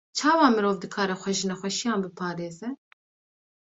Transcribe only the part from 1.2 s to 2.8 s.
xwe ji nexweşiyan biparêze?